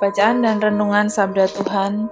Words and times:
Bacaan 0.00 0.40
dan 0.40 0.64
Renungan 0.64 1.12
Sabda 1.12 1.44
Tuhan 1.44 2.08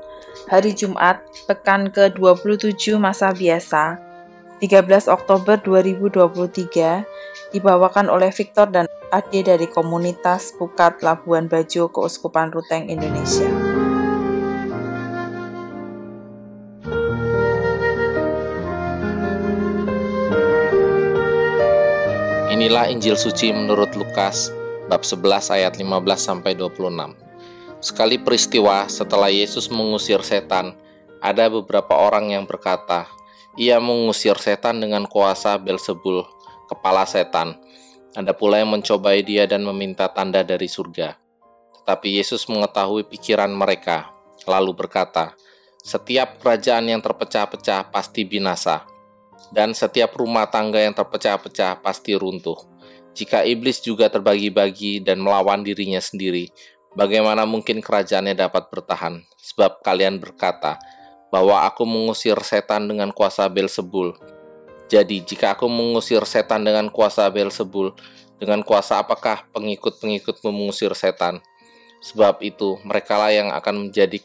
Hari 0.53 0.77
Jumat, 0.77 1.25
Pekan 1.49 1.89
ke-27 1.89 3.01
Masa 3.01 3.33
Biasa 3.33 3.97
13 4.61 5.09
Oktober 5.09 5.57
2023 5.57 7.57
Dibawakan 7.57 8.13
oleh 8.13 8.29
Victor 8.29 8.69
dan 8.69 8.85
Ade 9.09 9.41
dari 9.41 9.65
Komunitas 9.73 10.53
Pukat 10.61 11.01
Labuan 11.01 11.49
Bajo 11.49 11.89
Keuskupan 11.89 12.53
Ruteng 12.53 12.93
Indonesia 12.93 13.49
Inilah 22.53 22.93
Injil 22.93 23.17
suci 23.17 23.49
menurut 23.49 23.97
Lukas 23.97 24.53
bab 24.93 25.09
11 25.09 25.57
ayat 25.57 25.73
15 25.81 25.89
sampai 26.21 26.53
26. 26.53 27.28
Sekali 27.79 28.19
peristiwa 28.19 28.91
setelah 28.91 29.31
Yesus 29.31 29.71
mengusir 29.71 30.19
setan, 30.27 30.75
ada 31.23 31.47
beberapa 31.47 31.95
orang 31.95 32.35
yang 32.35 32.43
berkata, 32.43 33.07
"Ia 33.55 33.79
mengusir 33.79 34.35
setan 34.43 34.83
dengan 34.83 35.07
kuasa 35.07 35.55
Belzebul, 35.63 36.27
kepala 36.67 37.07
setan." 37.07 37.55
Ada 38.19 38.35
pula 38.35 38.59
yang 38.59 38.75
mencobai 38.75 39.23
dia 39.23 39.47
dan 39.47 39.63
meminta 39.63 40.11
tanda 40.11 40.43
dari 40.43 40.67
surga. 40.67 41.15
Tetapi 41.79 42.19
Yesus 42.19 42.51
mengetahui 42.51 43.07
pikiran 43.07 43.55
mereka, 43.55 44.11
lalu 44.43 44.75
berkata, 44.75 45.39
"Setiap 45.79 46.43
kerajaan 46.43 46.91
yang 46.91 46.99
terpecah-pecah 46.99 47.95
pasti 47.95 48.27
binasa, 48.27 48.83
dan 49.55 49.71
setiap 49.71 50.19
rumah 50.19 50.51
tangga 50.51 50.83
yang 50.83 50.99
terpecah-pecah 50.99 51.79
pasti 51.79 52.19
runtuh." 52.19 52.59
Jika 53.15 53.47
iblis 53.47 53.83
juga 53.83 54.11
terbagi-bagi 54.11 55.03
dan 55.03 55.23
melawan 55.23 55.63
dirinya 55.63 55.99
sendiri, 55.99 56.51
Bagaimana 56.99 57.47
mungkin 57.47 57.79
kerajaannya 57.79 58.35
dapat 58.35 58.75
bertahan? 58.75 59.23
Sebab 59.39 59.87
kalian 59.87 60.19
berkata 60.19 60.83
bahwa 61.31 61.63
aku 61.63 61.87
mengusir 61.87 62.35
setan 62.43 62.91
dengan 62.91 63.15
kuasa 63.15 63.47
Belzebul. 63.47 64.19
Jadi, 64.91 65.23
jika 65.23 65.55
aku 65.55 65.71
mengusir 65.71 66.27
setan 66.27 66.67
dengan 66.67 66.91
kuasa 66.91 67.31
Belzebul, 67.31 67.95
dengan 68.43 68.67
kuasa 68.67 68.99
apakah 68.99 69.47
pengikut-pengikutmu 69.55 70.51
mengusir 70.51 70.91
setan? 70.99 71.39
Sebab 72.03 72.43
itu, 72.43 72.83
merekalah 72.83 73.31
yang 73.31 73.55
akan 73.55 73.87
menjadi 73.87 74.19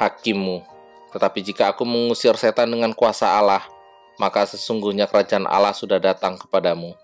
hakimmu. 0.00 0.64
Tetapi 1.12 1.44
jika 1.44 1.68
aku 1.68 1.84
mengusir 1.84 2.32
setan 2.40 2.72
dengan 2.72 2.96
kuasa 2.96 3.28
Allah, 3.28 3.60
maka 4.16 4.48
sesungguhnya 4.48 5.04
kerajaan 5.04 5.44
Allah 5.44 5.76
sudah 5.76 6.00
datang 6.00 6.40
kepadamu. 6.40 6.96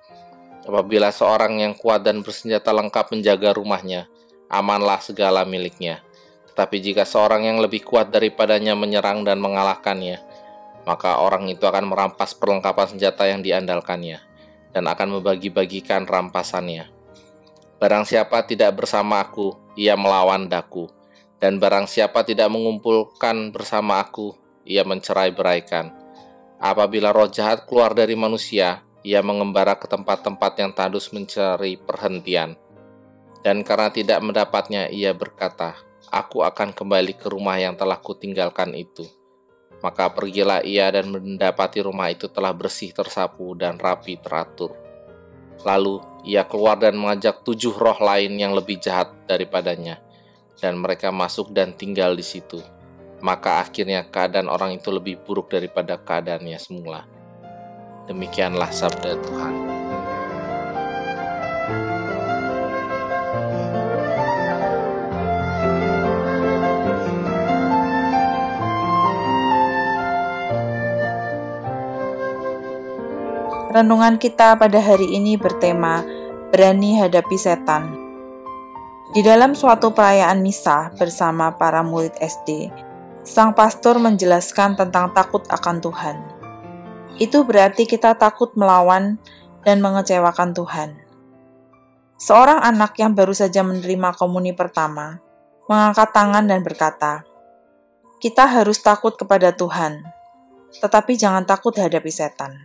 Apabila 0.64 1.12
seorang 1.12 1.60
yang 1.60 1.76
kuat 1.76 2.00
dan 2.00 2.24
bersenjata 2.24 2.72
lengkap 2.72 3.12
menjaga 3.12 3.52
rumahnya, 3.52 4.08
amanlah 4.50 5.02
segala 5.02 5.42
miliknya. 5.42 6.02
Tetapi 6.50 6.76
jika 6.80 7.04
seorang 7.04 7.44
yang 7.44 7.58
lebih 7.60 7.84
kuat 7.84 8.08
daripadanya 8.08 8.72
menyerang 8.72 9.28
dan 9.28 9.42
mengalahkannya, 9.42 10.22
maka 10.88 11.20
orang 11.20 11.50
itu 11.50 11.66
akan 11.66 11.92
merampas 11.92 12.32
perlengkapan 12.32 12.96
senjata 12.96 13.28
yang 13.28 13.44
diandalkannya 13.44 14.22
dan 14.72 14.84
akan 14.88 15.20
membagi-bagikan 15.20 16.08
rampasannya. 16.08 16.88
Barang 17.76 18.08
siapa 18.08 18.40
tidak 18.48 18.72
bersama 18.72 19.20
aku, 19.20 19.52
ia 19.76 19.92
melawan 20.00 20.48
daku, 20.48 20.88
dan 21.36 21.60
barang 21.60 21.84
siapa 21.84 22.24
tidak 22.24 22.48
mengumpulkan 22.48 23.52
bersama 23.52 24.00
aku, 24.00 24.32
ia 24.64 24.80
mencerai-beraikan. 24.80 25.92
Apabila 26.56 27.12
roh 27.12 27.28
jahat 27.28 27.68
keluar 27.68 27.92
dari 27.92 28.16
manusia, 28.16 28.80
ia 29.04 29.20
mengembara 29.20 29.76
ke 29.76 29.84
tempat-tempat 29.84 30.52
yang 30.56 30.72
tandus 30.72 31.12
mencari 31.12 31.76
perhentian 31.76 32.56
dan 33.44 33.64
karena 33.66 33.92
tidak 33.92 34.18
mendapatnya, 34.22 34.88
ia 34.88 35.12
berkata, 35.16 35.76
Aku 36.06 36.46
akan 36.46 36.70
kembali 36.70 37.18
ke 37.18 37.26
rumah 37.26 37.58
yang 37.58 37.74
telah 37.74 37.98
kutinggalkan 37.98 38.72
itu. 38.78 39.02
Maka 39.82 40.08
pergilah 40.08 40.62
ia 40.62 40.88
dan 40.88 41.10
mendapati 41.10 41.82
rumah 41.82 42.08
itu 42.08 42.30
telah 42.30 42.54
bersih 42.54 42.94
tersapu 42.94 43.52
dan 43.58 43.76
rapi 43.76 44.16
teratur. 44.22 44.72
Lalu 45.66 45.98
ia 46.22 46.46
keluar 46.46 46.78
dan 46.78 46.94
mengajak 46.94 47.42
tujuh 47.42 47.74
roh 47.74 47.98
lain 47.98 48.38
yang 48.38 48.54
lebih 48.54 48.78
jahat 48.78 49.12
daripadanya, 49.26 49.98
dan 50.62 50.78
mereka 50.78 51.10
masuk 51.10 51.50
dan 51.50 51.74
tinggal 51.74 52.14
di 52.14 52.22
situ. 52.22 52.62
Maka 53.20 53.64
akhirnya 53.64 54.06
keadaan 54.06 54.46
orang 54.46 54.76
itu 54.78 54.92
lebih 54.94 55.20
buruk 55.26 55.50
daripada 55.50 55.98
keadaannya 55.98 56.58
semula. 56.60 57.02
Demikianlah 58.06 58.70
sabda 58.70 59.18
Tuhan. 59.18 59.75
Renungan 73.76 74.16
kita 74.16 74.56
pada 74.56 74.80
hari 74.80 75.04
ini 75.20 75.36
bertema 75.36 76.00
Berani 76.48 76.96
Hadapi 76.96 77.36
Setan. 77.36 77.92
Di 79.12 79.20
dalam 79.20 79.52
suatu 79.52 79.92
perayaan 79.92 80.40
misa 80.40 80.96
bersama 80.96 81.52
para 81.52 81.84
murid 81.84 82.16
SD, 82.16 82.72
sang 83.20 83.52
pastor 83.52 84.00
menjelaskan 84.00 84.80
tentang 84.80 85.12
takut 85.12 85.44
akan 85.52 85.84
Tuhan. 85.84 86.16
Itu 87.20 87.44
berarti 87.44 87.84
kita 87.84 88.16
takut 88.16 88.56
melawan 88.56 89.20
dan 89.60 89.84
mengecewakan 89.84 90.56
Tuhan. 90.56 90.96
Seorang 92.16 92.64
anak 92.64 92.96
yang 92.96 93.12
baru 93.12 93.36
saja 93.36 93.60
menerima 93.60 94.16
komuni 94.16 94.56
pertama 94.56 95.20
mengangkat 95.68 96.16
tangan 96.16 96.48
dan 96.48 96.64
berkata, 96.64 97.28
"Kita 98.24 98.48
harus 98.48 98.80
takut 98.80 99.20
kepada 99.20 99.52
Tuhan, 99.52 100.00
tetapi 100.80 101.12
jangan 101.20 101.44
takut 101.44 101.76
hadapi 101.76 102.08
setan." 102.08 102.64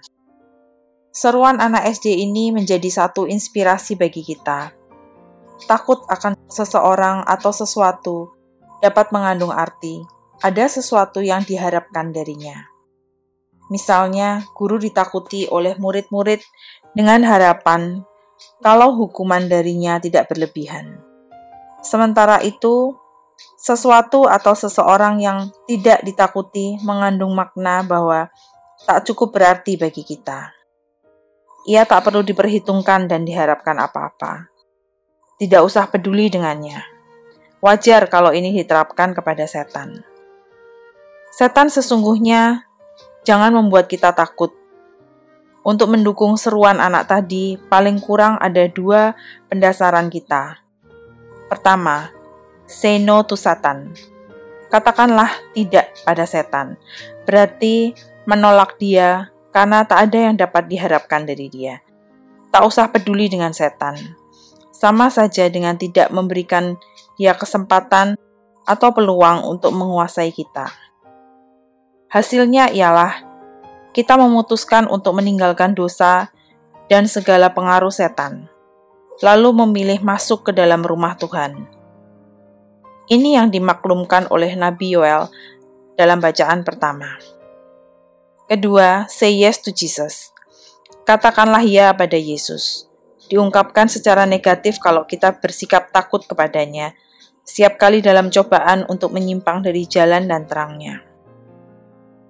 Seruan 1.11 1.59
anak 1.59 1.91
SD 1.91 2.23
ini 2.23 2.55
menjadi 2.55 2.87
satu 2.87 3.27
inspirasi 3.27 3.99
bagi 3.99 4.23
kita. 4.23 4.71
Takut 5.67 6.07
akan 6.07 6.39
seseorang 6.47 7.27
atau 7.27 7.51
sesuatu 7.51 8.31
dapat 8.79 9.11
mengandung 9.11 9.51
arti, 9.51 9.99
ada 10.39 10.71
sesuatu 10.71 11.19
yang 11.19 11.43
diharapkan 11.43 12.15
darinya. 12.15 12.63
Misalnya, 13.67 14.47
guru 14.55 14.79
ditakuti 14.79 15.51
oleh 15.51 15.75
murid-murid 15.75 16.39
dengan 16.95 17.27
harapan 17.27 18.07
kalau 18.63 18.95
hukuman 18.95 19.51
darinya 19.51 19.99
tidak 19.99 20.31
berlebihan. 20.31 20.95
Sementara 21.83 22.39
itu, 22.39 22.95
sesuatu 23.59 24.31
atau 24.31 24.55
seseorang 24.55 25.19
yang 25.19 25.51
tidak 25.67 26.07
ditakuti 26.07 26.79
mengandung 26.87 27.35
makna 27.35 27.83
bahwa 27.83 28.31
tak 28.87 29.03
cukup 29.11 29.35
berarti 29.35 29.75
bagi 29.75 30.07
kita. 30.07 30.60
Ia 31.69 31.85
tak 31.85 32.09
perlu 32.09 32.25
diperhitungkan 32.25 33.05
dan 33.05 33.21
diharapkan 33.21 33.77
apa-apa. 33.77 34.49
Tidak 35.37 35.61
usah 35.61 35.85
peduli 35.89 36.29
dengannya. 36.29 36.81
Wajar 37.61 38.09
kalau 38.09 38.33
ini 38.33 38.49
diterapkan 38.57 39.13
kepada 39.13 39.45
setan. 39.45 40.01
Setan 41.29 41.69
sesungguhnya 41.69 42.65
jangan 43.21 43.53
membuat 43.53 43.85
kita 43.85 44.09
takut. 44.09 44.49
Untuk 45.61 45.93
mendukung 45.93 46.33
seruan 46.41 46.81
anak 46.81 47.05
tadi, 47.05 47.53
paling 47.69 48.01
kurang 48.01 48.41
ada 48.41 48.65
dua 48.65 49.13
pendasaran 49.45 50.09
kita. 50.09 50.57
Pertama, 51.45 52.09
say 52.65 52.97
no 52.97 53.21
to 53.21 53.37
Satan. 53.37 53.93
Katakanlah 54.73 55.29
tidak 55.53 55.93
pada 56.01 56.25
setan. 56.25 56.81
Berarti 57.29 57.93
menolak 58.25 58.81
dia 58.81 59.29
karena 59.51 59.83
tak 59.83 60.09
ada 60.09 60.31
yang 60.31 60.35
dapat 60.39 60.67
diharapkan 60.71 61.27
dari 61.27 61.47
dia. 61.51 61.83
Tak 62.51 62.63
usah 62.67 62.91
peduli 62.91 63.31
dengan 63.31 63.55
setan. 63.55 63.95
Sama 64.71 65.11
saja 65.11 65.47
dengan 65.47 65.77
tidak 65.77 66.09
memberikan 66.11 66.75
dia 67.19 67.35
kesempatan 67.35 68.17
atau 68.65 68.89
peluang 68.91 69.45
untuk 69.45 69.75
menguasai 69.75 70.31
kita. 70.31 70.71
Hasilnya 72.11 72.71
ialah 72.75 73.23
kita 73.91 74.15
memutuskan 74.19 74.87
untuk 74.87 75.19
meninggalkan 75.19 75.75
dosa 75.75 76.31
dan 76.91 77.07
segala 77.07 77.51
pengaruh 77.55 77.91
setan, 77.91 78.51
lalu 79.23 79.63
memilih 79.63 80.03
masuk 80.03 80.47
ke 80.47 80.51
dalam 80.51 80.83
rumah 80.83 81.15
Tuhan. 81.15 81.67
Ini 83.07 83.39
yang 83.43 83.47
dimaklumkan 83.51 84.27
oleh 84.31 84.55
Nabi 84.55 84.95
Yoel 84.95 85.27
dalam 85.99 86.19
bacaan 86.23 86.63
pertama. 86.63 87.19
Kedua, 88.51 89.07
say 89.07 89.39
yes 89.39 89.63
to 89.63 89.71
Jesus. 89.71 90.35
Katakanlah 91.07 91.63
ya 91.63 91.95
pada 91.95 92.19
Yesus. 92.19 92.83
Diungkapkan 93.31 93.87
secara 93.87 94.27
negatif 94.27 94.75
kalau 94.83 95.07
kita 95.07 95.39
bersikap 95.39 95.87
takut 95.95 96.19
kepadanya, 96.27 96.91
setiap 97.47 97.79
kali 97.79 98.03
dalam 98.03 98.27
cobaan 98.27 98.83
untuk 98.91 99.15
menyimpang 99.15 99.63
dari 99.63 99.87
jalan 99.87 100.27
dan 100.27 100.51
terangnya. 100.51 100.99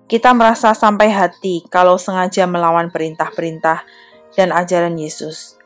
Kita 0.06 0.30
merasa 0.38 0.78
sampai 0.78 1.10
hati 1.10 1.66
kalau 1.74 1.98
sengaja 1.98 2.46
melawan 2.46 2.94
perintah-perintah 2.94 3.82
dan 4.38 4.54
ajaran 4.54 5.02
Yesus, 5.02 5.58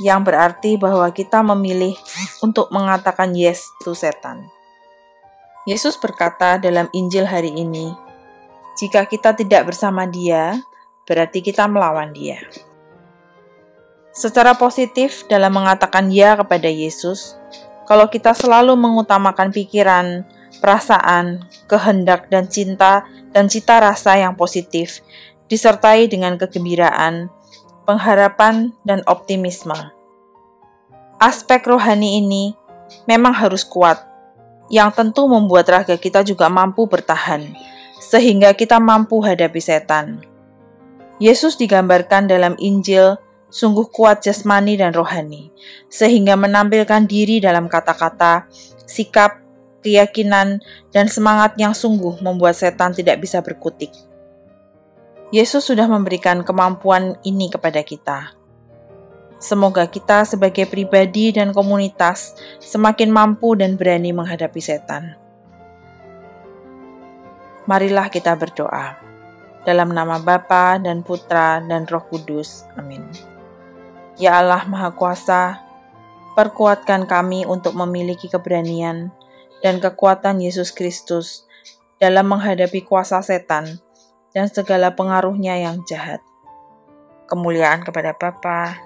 yang 0.00 0.24
berarti 0.24 0.80
bahwa 0.80 1.12
kita 1.12 1.44
memilih 1.44 1.92
untuk 2.40 2.72
mengatakan 2.72 3.36
yes 3.36 3.68
to 3.84 3.92
setan. 3.92 4.48
Yesus 5.68 6.00
berkata 6.00 6.56
dalam 6.56 6.88
Injil 6.96 7.28
hari 7.28 7.52
ini, 7.52 7.92
"Jika 8.74 9.06
kita 9.06 9.34
tidak 9.34 9.70
bersama 9.70 10.06
Dia, 10.06 10.58
berarti 11.06 11.40
kita 11.42 11.66
melawan 11.66 12.10
Dia." 12.14 12.42
Secara 14.14 14.54
positif, 14.54 15.26
dalam 15.26 15.50
mengatakan 15.50 16.06
"ya" 16.10 16.38
kepada 16.38 16.70
Yesus, 16.70 17.34
kalau 17.84 18.06
kita 18.06 18.30
selalu 18.30 18.78
mengutamakan 18.78 19.50
pikiran, 19.50 20.22
perasaan, 20.62 21.44
kehendak, 21.66 22.30
dan 22.30 22.46
cinta, 22.46 23.04
dan 23.34 23.50
cita 23.50 23.82
rasa 23.82 24.16
yang 24.16 24.38
positif, 24.38 25.02
disertai 25.50 26.06
dengan 26.06 26.38
kegembiraan, 26.38 27.28
pengharapan, 27.84 28.72
dan 28.86 29.04
optimisme. 29.04 29.76
Aspek 31.20 31.66
rohani 31.68 32.22
ini 32.22 32.44
memang 33.04 33.34
harus 33.36 33.66
kuat, 33.66 34.00
yang 34.72 34.88
tentu 34.94 35.28
membuat 35.28 35.68
raga 35.68 35.98
kita 36.00 36.24
juga 36.24 36.48
mampu 36.48 36.88
bertahan, 36.88 37.44
sehingga 38.04 38.52
kita 38.52 38.76
mampu 38.76 39.24
hadapi 39.24 39.64
setan. 39.64 40.20
Yesus 41.16 41.56
digambarkan 41.56 42.28
dalam 42.28 42.52
Injil 42.60 43.16
sungguh 43.48 43.88
kuat 43.88 44.20
jasmani 44.20 44.76
dan 44.76 44.92
rohani, 44.92 45.48
sehingga 45.88 46.36
menampilkan 46.36 47.08
diri 47.08 47.40
dalam 47.40 47.70
kata-kata, 47.70 48.50
sikap, 48.84 49.40
keyakinan, 49.80 50.60
dan 50.92 51.06
semangat 51.08 51.56
yang 51.56 51.72
sungguh 51.72 52.20
membuat 52.20 52.58
setan 52.58 52.92
tidak 52.92 53.24
bisa 53.24 53.40
berkutik. 53.40 53.94
Yesus 55.32 55.64
sudah 55.64 55.88
memberikan 55.88 56.44
kemampuan 56.44 57.16
ini 57.24 57.48
kepada 57.48 57.80
kita. 57.80 58.36
Semoga 59.38 59.86
kita 59.86 60.26
sebagai 60.26 60.66
pribadi 60.66 61.30
dan 61.34 61.54
komunitas 61.54 62.34
semakin 62.58 63.10
mampu 63.10 63.54
dan 63.54 63.78
berani 63.78 64.10
menghadapi 64.14 64.60
setan. 64.62 65.23
Marilah 67.64 68.12
kita 68.12 68.36
berdoa. 68.36 69.00
Dalam 69.64 69.96
nama 69.96 70.20
Bapa 70.20 70.76
dan 70.76 71.00
Putra 71.00 71.64
dan 71.64 71.88
Roh 71.88 72.04
Kudus. 72.04 72.68
Amin. 72.76 73.00
Ya 74.20 74.36
Allah 74.36 74.68
Maha 74.68 74.92
Kuasa, 74.92 75.64
perkuatkan 76.36 77.08
kami 77.08 77.48
untuk 77.48 77.72
memiliki 77.72 78.28
keberanian 78.28 79.08
dan 79.64 79.80
kekuatan 79.80 80.44
Yesus 80.44 80.70
Kristus 80.76 81.48
dalam 81.96 82.28
menghadapi 82.28 82.84
kuasa 82.84 83.24
setan 83.24 83.80
dan 84.36 84.52
segala 84.52 84.92
pengaruhnya 84.92 85.56
yang 85.56 85.80
jahat. 85.88 86.20
Kemuliaan 87.24 87.80
kepada 87.80 88.12
Bapa, 88.12 88.76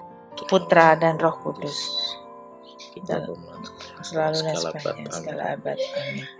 Putra 0.47 0.95
dan 0.95 1.19
Roh 1.19 1.35
Kudus. 1.43 1.75
Kita 2.95 3.27
selalu 3.99 4.37
dan 4.39 4.55
sepanjang 4.55 5.11
segala 5.11 5.43
abad. 5.59 5.75
Amin. 5.75 6.39